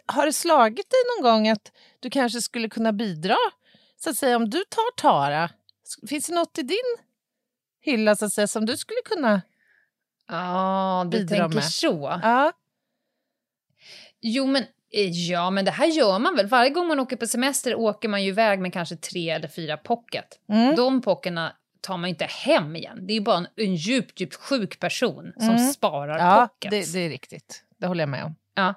[0.06, 3.36] Har det slagit dig någon gång att du kanske skulle kunna bidra?
[4.04, 5.50] Så att säga, om du tar Tara,
[6.10, 6.78] finns det något i din
[7.86, 9.42] hylla så att säga, som du skulle kunna...
[10.28, 11.64] Ja, du Bidra tänker med.
[11.64, 12.20] så.
[12.24, 12.52] Ja,
[14.22, 16.48] Jo, men eh, ja, men det här gör man väl.
[16.48, 19.78] Varje gång man åker på semester åker man ju iväg med kanske tre eller fyra
[19.78, 20.26] pocket.
[20.50, 20.76] Mm.
[20.76, 23.08] De pockerna tar man inte hem igen.
[23.08, 25.68] Det är bara en, en djupt, djupt sjuk person som Mm.
[25.68, 26.92] sparar ja pockets.
[26.94, 27.64] det, det är riktigt.
[27.78, 28.36] Det håller jag med om.
[28.56, 28.74] Ja.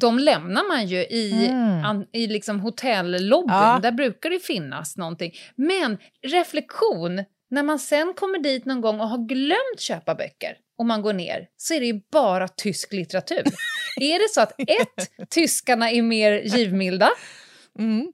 [0.00, 1.84] De lämnar man ju i, Mm.
[1.84, 3.54] an, i liksom hotellobbyn.
[3.54, 3.78] Ja.
[3.82, 5.32] Där brukar det finnas någonting.
[5.56, 10.86] Men reflektion, när man sen kommer dit någon gång och har glömt köpa böcker och
[10.86, 13.42] man går ner så är det ju bara tysk litteratur.
[14.00, 17.10] är det så att ett, tyskarna är mer givmilda
[17.78, 18.12] Mm.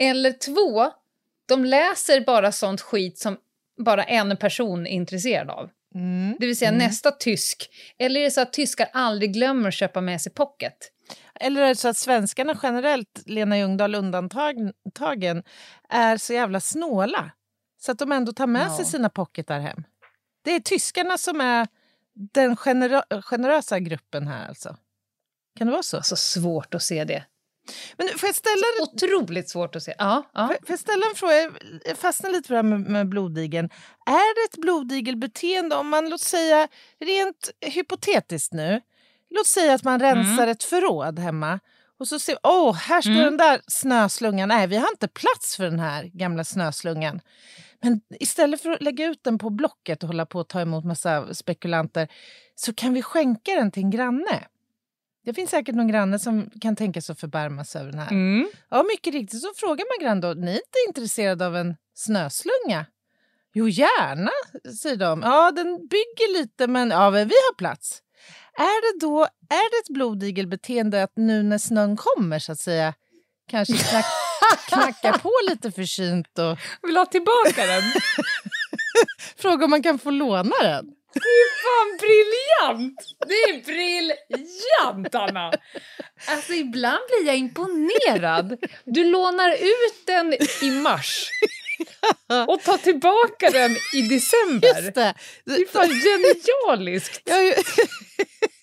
[0.00, 0.90] eller två,
[1.48, 3.36] de läser bara sånt skit som
[3.84, 5.70] bara en person är intresserad av.
[5.94, 6.36] Mm.
[6.40, 7.68] Det vill säga nästa tysk.
[7.98, 10.76] Eller är det så att tyskar aldrig glömmer att köpa med sig pocket?
[11.40, 15.42] Eller är det så att svenskarna generellt, Lena Ljungdahl undantagen,
[15.88, 17.30] är så jävla snåla
[17.84, 18.76] så att de ändå tar med Ja.
[18.76, 19.84] sig sina pocketar hem?
[20.44, 21.68] Det är tyskarna som är
[22.32, 24.76] den genera- generösa gruppen här alltså.
[25.58, 25.96] Kan det vara så?
[25.96, 27.24] Alltså svårt att se det.
[27.96, 29.94] Men får jag ställa, Otroligt svårt att se.
[29.98, 30.46] Ja, ja.
[30.48, 31.50] får jag ställa en fråga?
[31.84, 33.70] Jag fastnar lite på det här med, med bloddigeln.
[34.06, 36.68] Är det ett bloddigelbeteende om man, låt säga,
[37.00, 38.80] rent hypotetiskt nu,
[39.30, 41.60] låt säga att man rensar ett förråd hemma
[41.98, 43.24] och så ser åh, här står Mm.
[43.24, 44.48] den där snöslungan.
[44.48, 47.20] Nej, vi har inte plats för den här gamla snöslungan.
[47.82, 50.84] Men istället för att lägga ut den på Blocket och hålla på att ta emot
[50.84, 52.08] massa spekulanter
[52.54, 54.46] så kan vi skänka den till en granne.
[55.24, 58.10] Det finns säkert någon granne som kan tänka sig att förbarma sig över den här.
[58.10, 58.48] Mm.
[58.70, 59.40] Ja, mycket riktigt.
[59.42, 62.86] Så frågar man grannen då, ni är inte intresserade av en snöslunga?
[63.54, 64.30] Jo, gärna,
[64.82, 65.22] säger de.
[65.22, 68.02] Ja, den bygger lite, men ja, men vi har plats.
[68.56, 72.94] Är det då är det ett bloddigelbeteende att nu när snön kommer, så att säga,
[73.48, 74.04] kanske knack,
[74.68, 77.82] knackar på lite försynt och Vill ha tillbaka den?
[79.36, 80.86] frågar om man kan få låna den.
[81.14, 83.00] Det är fan briljant!
[83.26, 85.52] Det är briljant, Anna!
[86.26, 88.58] Alltså, ibland blir jag imponerad.
[88.84, 91.28] Du lånar ut den i mars
[92.48, 94.82] och tar tillbaka den i december.
[94.82, 95.14] Just det.
[95.44, 97.22] Det är fan genialiskt!
[97.24, 97.54] Jag har ju,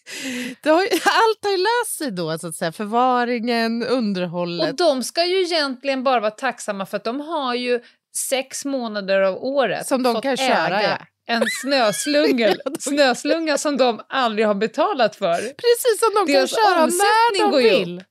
[0.63, 2.71] har ju, allt har ju löst sig då, så att säga.
[2.71, 4.69] Förvaringen, underhållet.
[4.69, 7.81] Och de ska ju egentligen bara vara tacksamma för att de har ju
[8.15, 11.33] sex månader av året Som de fått kan köra, äga ja.
[11.33, 15.37] en snöslunga, snöslunga som de aldrig har betalat för.
[15.37, 17.95] Precis som de Deras kan köra när de går vill.
[17.95, 18.05] när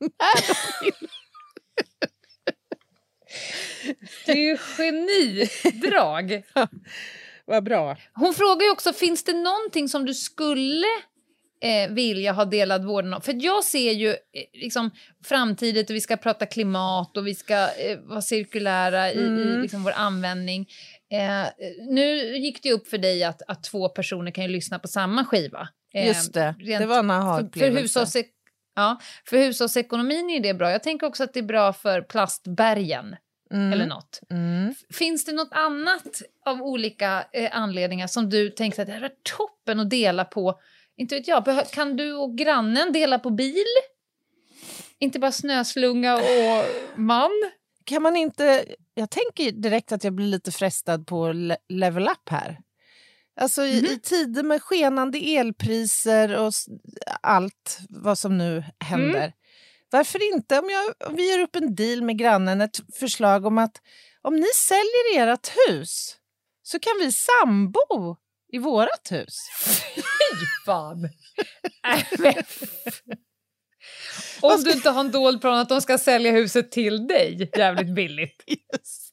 [0.00, 0.92] de vill.
[4.26, 6.42] Det är ju genidrag.
[7.44, 7.96] Vad bra.
[8.14, 10.86] Hon frågar ju också, finns det någonting som du skulle
[11.62, 13.24] eh, vilja ha delad vårdnad?
[13.24, 14.16] För jag ser ju eh,
[14.52, 14.90] liksom,
[15.24, 19.62] framtiden och vi ska prata klimat och vi ska eh, vara cirkulära i, i Mm.
[19.62, 20.68] liksom, vår användning.
[21.12, 21.48] Eh,
[21.90, 25.68] nu gick det upp för dig att, att två personer kan lyssna på samma skiva.
[25.94, 28.00] Eh, Just det, rent- det var en för, för, aha-upplevelse.
[28.00, 28.30] hushållsek-
[28.76, 30.70] ja, för hushållsekonomin är det bra.
[30.70, 33.16] Jag tänker också att det är bra för plastbergen
[33.52, 33.72] Mm.
[33.72, 34.20] eller något.
[34.30, 34.74] Mm.
[34.94, 39.10] Finns det något annat av olika eh, anledningar som du tänkte att det här var
[39.36, 40.60] toppen att dela på?
[40.96, 43.64] Inte vet jag, kan du och grannen dela på bil?
[44.98, 46.64] Inte bara snöslunga och
[46.96, 47.30] man?
[47.84, 48.64] Kan man inte...
[48.94, 52.58] Jag tänker direkt att jag blir lite frestad på le- level up här.
[53.40, 56.52] Alltså i, i tider med skenande elpriser och
[57.20, 59.32] allt vad som nu händer.
[59.90, 63.58] Varför inte, om, jag, om vi gör upp en deal med grannen, ett förslag om
[63.58, 63.80] att
[64.22, 66.16] om ni säljer ert hus
[66.62, 68.16] så kan vi sambo
[68.52, 69.38] i vårt hus.
[70.40, 71.08] Fy fan!
[72.38, 72.62] F-
[74.42, 77.94] Om du inte har en dold plan att de ska sälja huset till dig jävligt
[77.94, 78.44] billigt.
[78.46, 79.12] Just,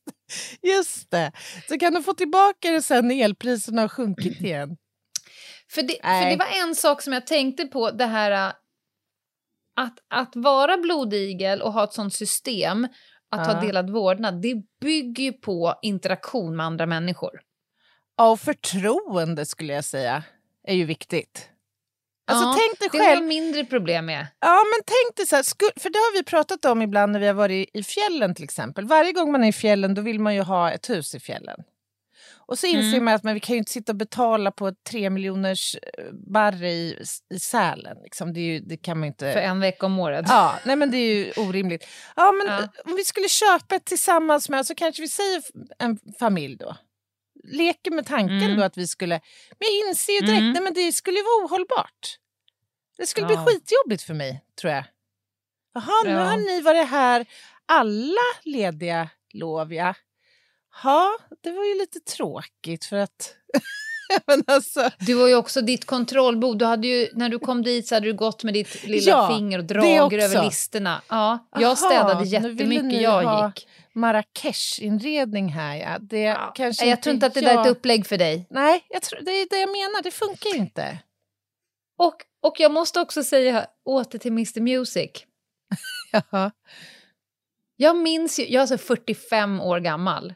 [0.63, 1.31] just det.
[1.69, 4.77] Så kan du få tillbaka det sen när elpriserna har sjunkit igen.
[5.71, 8.53] För det, för det var en sak som jag tänkte på, det här äh,
[9.75, 12.85] att, att vara blodigel och ha ett sånt system,
[13.31, 13.53] att Ja.
[13.53, 17.41] ha delad vårdnad, det bygger ju på interaktion med andra människor.
[18.17, 20.23] Ja, och förtroende skulle jag säga
[20.69, 21.49] är ju viktigt.
[22.31, 23.27] Alltså Ja, tänk dig det har jag själv.
[23.27, 24.27] mindre problem med.
[24.39, 25.43] Ja, men tänk dig så här,
[25.79, 28.85] för det har vi pratat om ibland när vi har varit i fjällen till exempel.
[28.85, 31.59] Varje gång man är i fjällen då vill man ju ha ett hus i fjällen.
[32.47, 33.05] Och så inser Mm.
[33.05, 36.03] man att men vi kan ju inte sitta och betala på tre miljoners eh,
[36.33, 37.03] barr i,
[37.33, 37.97] i Sälen.
[38.03, 38.33] Liksom.
[38.33, 39.33] Det, ju, det kan man inte...
[39.33, 40.25] För en vecka om året.
[40.29, 41.87] Ja, nej men det är ju orimligt.
[42.15, 42.67] Ja, men Ja.
[42.85, 45.41] om vi skulle köpa ett tillsammans med, så kanske vi säger
[45.79, 46.75] en familj då.
[47.43, 48.57] Leker med tanken Mm.
[48.57, 49.21] då att vi skulle...
[49.59, 50.53] Men jag inser ju direkt, Mm.
[50.53, 52.17] nej men det skulle ju vara ohållbart.
[52.97, 53.45] Det skulle bli Ja.
[53.45, 54.83] skitjobbigt för mig, tror jag.
[55.73, 56.19] Jaha, nu Ja.
[56.23, 57.25] har ni varit här
[57.65, 59.93] alla lediga lov, ja.
[60.83, 63.35] Ja, det var ju lite tråkigt för att...
[64.47, 66.57] alltså, Du har ju också ditt kontrollbord.
[66.59, 69.27] Du hade ju, när du kom dit så hade du gått med ditt lilla Ja,
[69.27, 71.01] finger och dragit över listorna.
[71.07, 72.31] Ja, Aha, jag städade nu ville
[72.75, 73.67] jättemycket, jag ha gick.
[73.95, 75.97] Marrakesh-inredning här, ja.
[75.99, 78.47] Det kanske Nej, jag tror inte att det där är ett upplägg för dig.
[78.49, 80.01] Nej, jag tror, det är det jag menar.
[80.03, 80.99] Det funkar inte.
[81.97, 85.11] Och, och jag måste också säga åter till Mr Music.
[86.11, 86.51] Jaha.
[87.75, 90.33] Jag minns ju, jag är alltså 45 år gammal.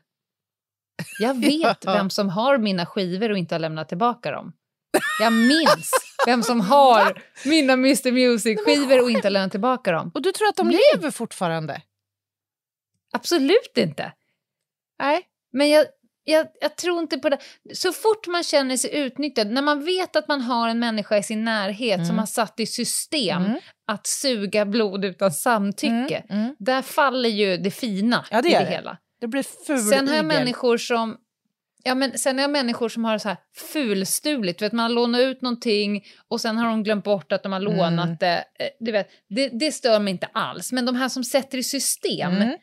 [1.20, 1.94] Jag vet Ja.
[1.94, 4.54] vem som har mina skivor och inte har lämnat tillbaka dem.
[5.20, 5.92] Jag minns
[6.26, 10.12] vem som har mina Mr Music-skivor och inte har lämnat tillbaka dem.
[10.14, 10.80] Och du tror att de Nej.
[10.96, 11.82] lever fortfarande?
[13.14, 14.12] Absolut inte.
[15.00, 15.22] Nej.
[15.54, 15.86] Men jag,
[16.24, 17.38] jag, jag tror inte på det.
[17.74, 21.24] Så fort man känner sig utnyttjad, när man vet att man har en människa i
[21.24, 22.20] sin närhet som Mm.
[22.20, 23.58] har satt i system Mm.
[23.88, 26.56] att suga blod utan samtycke, Mm, mm.
[26.60, 28.66] där faller ju det fina Ja, det i det, det.
[28.66, 28.98] hela.
[29.22, 30.40] Det blir ful Sen har jag igel.
[30.40, 31.18] människor som
[31.86, 33.38] Ja, men sen har jag människor som har så här
[33.72, 34.62] fulstuligt.
[34.62, 37.60] Vet, man har lånat ut någonting och sen har de glömt bort att de har
[37.60, 37.78] Mm.
[37.78, 38.44] lånat det.
[38.60, 39.50] Eh, Du vet, det.
[39.50, 40.72] Det stör mig inte alls.
[40.72, 42.58] Men de här som sätter i system, Mm.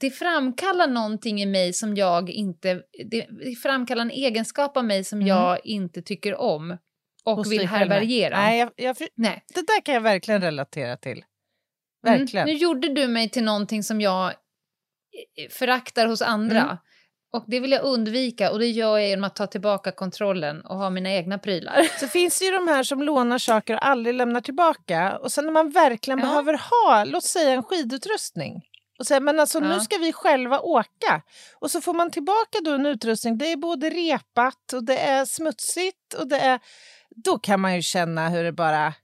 [0.00, 2.82] Det framkallar någonting i mig som jag inte...
[3.10, 5.28] Det, det framkallar en egenskap av mig som Mm.
[5.28, 6.76] jag inte tycker om
[7.24, 8.36] och Hos vill härbärgera.
[8.40, 9.44] Nej, jag, jag, Nej.
[9.54, 11.24] det där kan jag verkligen relatera till.
[12.06, 12.18] Mm.
[12.20, 12.46] Verkligen.
[12.46, 16.60] Nu gjorde du mig till någonting som jag eh, föraktar hos andra.
[16.62, 16.76] Mm.
[17.32, 20.76] Och det vill jag undvika och det gör jag genom att ta tillbaka kontrollen och
[20.76, 21.82] ha mina egna prylar.
[22.00, 25.18] Så finns det ju de här som lånar saker och aldrig lämnar tillbaka.
[25.18, 26.26] Och sen när man verkligen Ja.
[26.26, 28.62] behöver ha, låt säga en skidutrustning.
[28.98, 29.68] Och säga, men alltså Ja.
[29.68, 31.22] nu ska vi själva åka.
[31.54, 33.38] Och så får man tillbaka då en utrustning.
[33.38, 36.60] Det är både repat och det är smutsigt och det är...
[37.10, 38.94] Då kan man ju känna hur det bara...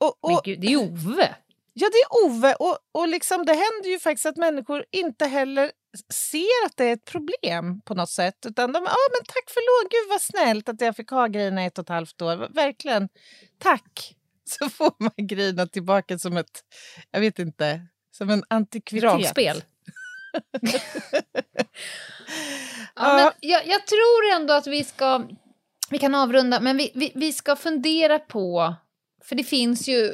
[0.00, 1.34] Och, Men och, gud, det är Ove!
[1.74, 2.54] Ja, det är Ove.
[2.54, 5.72] Och, och liksom, det händer ju faktiskt att människor inte heller
[6.12, 8.46] ser att det är ett problem på något sätt.
[8.46, 11.26] Utan de, ja ah, men tack för lån, gud vad snällt att jag fick ha
[11.26, 12.54] grejerna i ett och ett halvt år.
[12.54, 13.08] Verkligen,
[13.58, 14.16] tack.
[14.44, 16.64] Så får man grejerna tillbaka som ett,
[17.10, 17.80] jag vet inte,
[18.12, 19.10] som en antikvitet.
[19.10, 19.62] Dragspel.
[22.94, 25.22] ja, men jag, jag, tror ändå att vi ska,
[25.90, 28.74] vi kan avrunda, men vi, vi, vi ska fundera på,
[29.24, 30.12] för det finns ju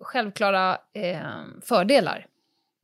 [0.00, 1.20] självklara eh,
[1.62, 2.26] fördelar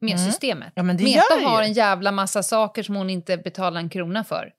[0.00, 0.30] med mm.
[0.30, 0.72] systemet.
[0.76, 4.52] Ja, Meta har en jävla massa saker som hon inte betalar en krona för.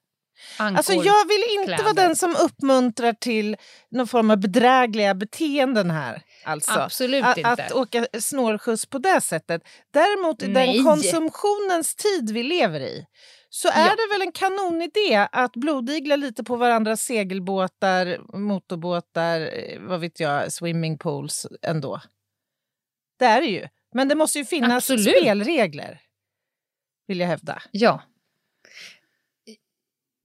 [0.58, 1.84] Ankor, alltså jag vill inte kläder.
[1.84, 3.58] vara den som uppmuntrar till
[3.90, 6.24] någon form av bedrägliga beteenden här.
[6.44, 6.72] Alltså.
[6.72, 7.50] Absolut att, inte.
[7.50, 9.62] Att åka snålskjuts på det sättet.
[9.92, 13.06] Däremot i den konsumtionens tid vi lever i
[13.54, 13.96] så är ja.
[13.96, 20.52] det väl en kanonidé att blodigla lite på varandras segelbåtar, motorbåtar, eh, vad vet jag,
[20.52, 22.02] swimmingpools ändå.
[23.20, 23.68] Det är det ju.
[23.94, 25.18] Men det måste ju finnas Absolut.
[25.18, 26.02] spelregler,
[27.08, 27.62] vill jag hävda.
[27.72, 28.04] Ja.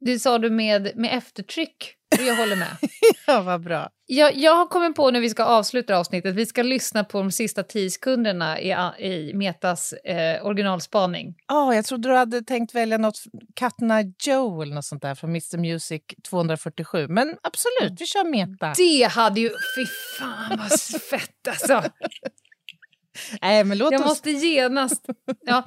[0.01, 2.77] Det sa du med, med eftertryck jag håller med.
[3.27, 3.89] ja, vad bra.
[4.07, 7.33] Jag, jag har kommit på när vi ska avsluta avsnittet, vi ska lyssna på de
[7.33, 11.35] sista tio sekunderna i, i Metas eh, originalspaning.
[11.53, 13.19] Oh, jag trodde du hade tänkt välja något,
[13.55, 17.09] Katna Joe eller något sånt där från Mr Music 247.
[17.09, 18.73] Men absolut, vi kör Meta.
[18.77, 19.87] Det hade ju, fy
[20.19, 21.83] fan vad fett alltså.
[23.43, 24.07] Nej, men låt jag oss...
[24.07, 25.07] måste genast...
[25.41, 25.65] Ja.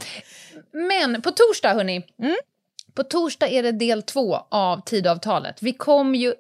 [0.74, 2.06] Men på torsdag, hörni.
[2.22, 2.36] Mm.
[3.00, 5.64] På torsdag är det del två av Tidavtalet.
[5.64, 6.34] Vi kom ju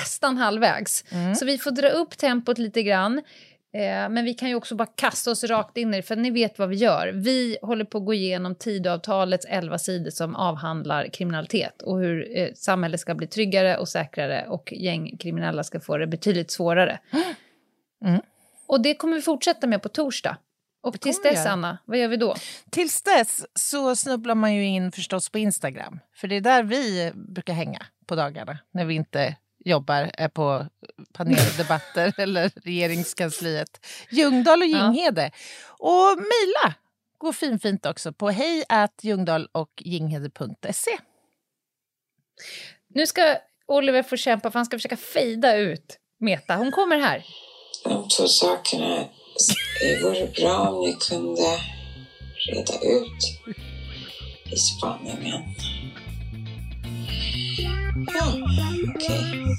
[0.00, 1.34] nästan halvvägs, mm.
[1.34, 3.18] så vi får dra upp tempot lite grann.
[3.72, 6.30] Eh, men vi kan ju också bara kasta oss rakt in i det, för ni
[6.30, 7.12] vet vad vi gör.
[7.14, 12.48] Vi håller på att gå igenom Tidöavtalets elva sidor som avhandlar kriminalitet och hur eh,
[12.54, 16.98] samhället ska bli tryggare och säkrare och gängkriminella ska få det betydligt svårare.
[18.04, 18.20] Mm.
[18.66, 20.36] Och det kommer vi fortsätta med på torsdag.
[20.84, 22.34] Och tills dess, Anna, vad gör vi då?
[22.70, 26.00] Tills dess så snubblar man ju in förstås på Instagram.
[26.14, 30.66] För det är där vi brukar hänga på dagarna när vi inte jobbar, är på
[31.12, 33.86] paneldebatter eller regeringskansliet.
[34.10, 35.30] Ljungdahl och Ginghede.
[35.78, 36.12] Ja.
[36.12, 36.74] Och mejla
[37.18, 38.64] går finfint också på hej
[39.52, 40.98] och ginghede.se.
[42.88, 46.56] Nu ska Oliver få kämpa för han ska försöka fejda ut Meta.
[46.56, 47.24] Hon kommer här.
[47.84, 48.26] De två
[49.80, 51.60] det vore bra om ni kunde
[52.48, 53.38] reda ut
[54.52, 55.42] i spaningen.
[58.06, 58.32] Ja,
[58.94, 58.94] okej.
[58.96, 59.54] Okay.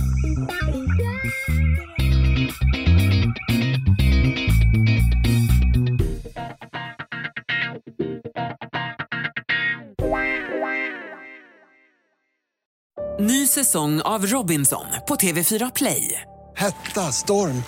[13.19, 16.21] Ny säsong av Robinson på TV4 Play.
[16.55, 17.63] Hetta, storm,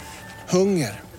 [0.49, 1.06] hunger.